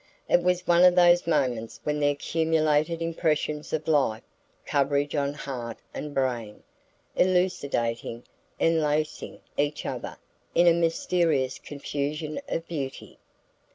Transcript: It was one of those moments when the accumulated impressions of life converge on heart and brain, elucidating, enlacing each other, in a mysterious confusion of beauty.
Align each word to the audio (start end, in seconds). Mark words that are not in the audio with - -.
It 0.27 0.41
was 0.41 0.65
one 0.65 0.83
of 0.83 0.95
those 0.95 1.27
moments 1.27 1.79
when 1.83 1.99
the 1.99 2.07
accumulated 2.09 3.03
impressions 3.03 3.71
of 3.71 3.87
life 3.87 4.23
converge 4.65 5.13
on 5.13 5.35
heart 5.35 5.77
and 5.93 6.11
brain, 6.11 6.63
elucidating, 7.15 8.23
enlacing 8.59 9.41
each 9.57 9.85
other, 9.85 10.17
in 10.55 10.65
a 10.65 10.73
mysterious 10.73 11.59
confusion 11.59 12.41
of 12.49 12.67
beauty. 12.67 13.19